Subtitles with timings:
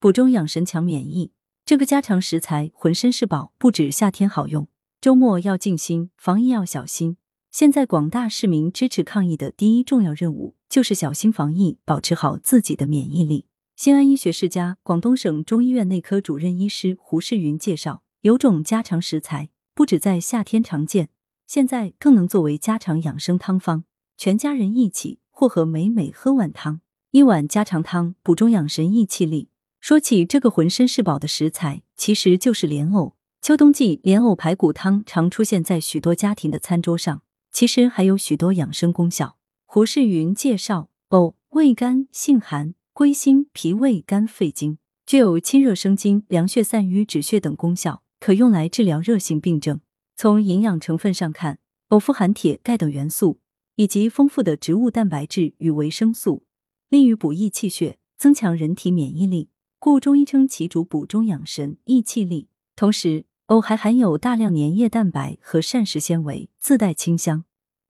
[0.00, 1.30] 补中养神强免疫。
[1.66, 4.66] 这个家常食材浑身是宝，不止夏天好用，
[4.98, 7.18] 周末要静心，防疫要小心。
[7.50, 13.44] 现在广大市民支持抗疫的第一重要任务就是小心防疫，保持好自己的免疫力。
[13.76, 21.10] 新安医学世家广东省中医院内科主任医师胡世云介绍，有种家常食材不止在夏天常见，
[21.46, 23.84] 现在更能作为家常养生汤方，
[24.16, 26.80] 全家人一起或和美美喝碗汤。
[27.10, 29.50] 一碗家常汤，补中养神，益气力。
[29.80, 33.16] 说起这个浑身是宝的食材，其实就是莲藕。
[33.40, 39.38] 秋冬季，莲藕排骨汤常出现在许多家庭的餐桌上，其实还有许多养生功效。
[39.64, 44.76] 胡世云介绍，藕味甘性寒，归心、脾胃、肝、肺经，
[45.06, 49.80] 具有清热生津、凉血散瘀、止血等功效，可用来治疗热性病症。
[50.14, 53.40] 从营养成分上看，藕富含铁、钙等元素，
[53.76, 56.44] 以及丰富的植物蛋白质与维生素，
[56.90, 59.48] 利于补益气血，增强人体免疫力。
[59.82, 62.48] 故中医称其主补中养神、益气力。
[62.76, 67.44] 同时，藕还含有大量粘液蛋白和膳食纤维，自带清香，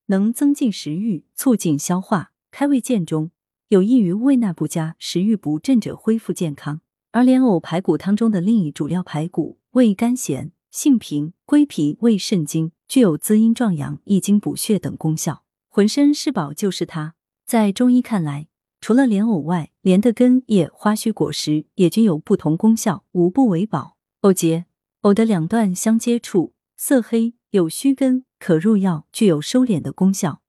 [0.07, 3.33] 能增进食欲，促进消化，开胃健中，
[3.71, 6.81] 有益于胃纳不佳、食欲不振者恢复健康。
[7.11, 17.17] 而莲藕排骨汤中的另一主料排骨，味甘咸，性平，归脾胃肾经，具有滋阴壮阳、益精补血等功效，浑身是宝就是它。
[17.45, 18.50] 在中医看来。
[18.81, 23.99] 除了莲藕外，莲的根、叶、花须、果实也均有不同功效，无不为宝。
[24.23, 24.65] 藕节，
[25.03, 30.41] 藕的两段相接处色黑，有须根，可入药，具有收敛的功效，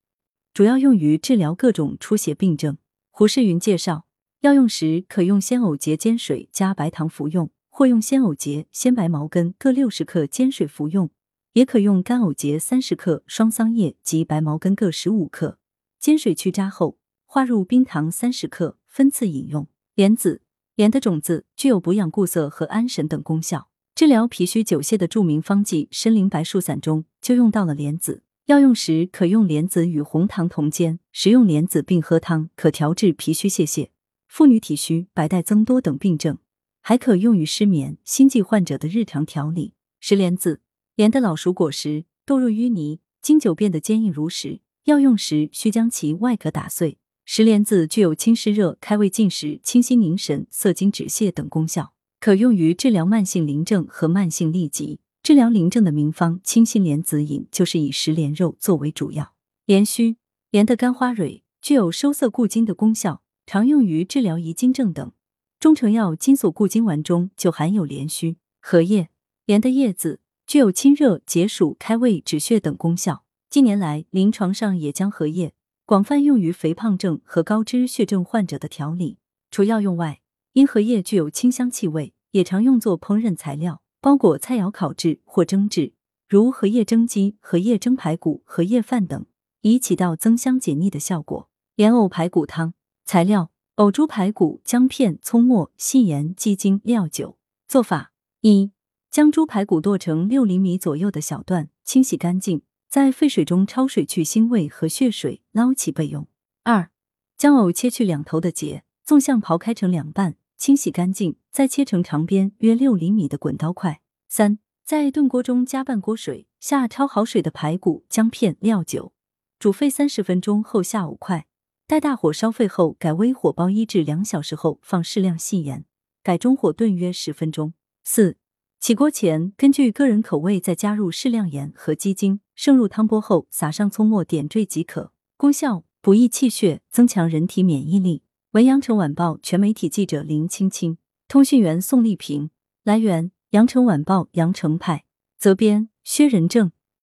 [0.53, 2.77] 主要用于治疗各种出血病症。
[3.09, 4.05] 胡世云介绍，
[4.39, 11.09] 药用时可用鲜藕节煎水加白糖服用，或用鲜藕节、鲜白茅根各六十克煎水服用，
[11.51, 15.59] 也可用干藕节三十克、双桑叶及白茅根各十五克
[15.99, 17.00] 煎水去渣后。
[17.33, 19.65] 化入冰糖三十克，分次饮用。
[19.95, 20.41] 莲子，
[20.75, 28.23] 莲的种子具有补养固涩和安神等功效，治疗脾虚久泻的著名方剂参苓白术散中就用到了莲子。
[28.47, 33.91] 药用时可用莲子与红糖同煎，食用莲子并喝汤，可调治脾虚泄泻、
[34.27, 36.37] 妇女体虚、白带增多等病症，
[36.81, 39.73] 还可用于失眠、心悸患者的日常调理。
[40.01, 40.59] 石莲子，
[40.95, 44.59] 莲的老熟果实堕入淤泥，经久变得坚硬如石。
[44.83, 46.97] 药用时需将其外壳打碎。
[47.33, 54.99] 石莲子具有清湿热、开胃进食、清心宁神、涩精止泻等功效，可用于治疗慢性淋症和慢性痢疾。
[55.23, 59.33] 治疗淋症的名方清心莲子饮就是以石莲肉作为主要。
[59.65, 60.17] 莲须，
[60.49, 65.09] 莲的干花蕊具有收涩固精的功效，常用于治疗遗精症等。
[65.57, 68.35] 中成药金锁固精丸中就含有莲须。
[68.59, 69.07] 荷叶，
[69.45, 73.23] 莲的叶子具有清热解暑、开胃止血等功效。
[73.49, 75.53] 近年来，临床上也将荷叶。
[75.91, 79.17] 广泛用于肥胖症和高脂血症患者的调理。
[79.51, 80.21] 除药用外，
[80.53, 85.91] 因荷叶具有清香气味，也常用作烹饪材料，包裹菜肴烤制或蒸制，
[86.29, 89.25] 如荷叶蒸鸡、荷叶蒸排骨、荷叶饭等，
[89.63, 91.49] 以起到增香解腻的效果。
[91.75, 97.37] 莲藕排骨汤材料：藕猪排骨、姜片、葱末、细盐、鸡精、料酒。
[97.67, 98.71] 做法：一、
[99.09, 102.61] 将猪排骨剁成六厘米左右的小段，清洗干净。
[102.91, 106.27] 在沸水中焯水去腥味和血水，捞起备用。
[106.63, 106.91] 二、
[107.37, 114.01] 将藕切去两头的节，纵向刨开成两半，清洗干净，再切成长边约六厘米的滚刀块。
[114.27, 119.13] 三、在炖锅中加半锅水，下焯好水的排骨、姜片、料酒，
[119.57, 121.47] 煮沸三十分钟后下藕块，
[121.87, 125.85] 待大火烧沸后，改微火煲一至两小时后，放适量细盐，
[126.21, 127.73] 改中火炖约十分钟。
[128.03, 128.35] 四、
[128.81, 132.39] 起锅前，根据个人口味再加入适量盐和鸡精。
[132.55, 135.11] 盛入汤锅后，撒上葱末点缀即可。
[135.37, 138.23] 功效：补益气血，增强人体免疫力。
[138.53, 140.97] 文阳城晚报全媒体记者林青青，
[141.27, 142.49] 通讯员宋丽萍。
[142.83, 145.05] 来源：阳城晚报阳城派。
[145.37, 146.71] 责编：薛仁正。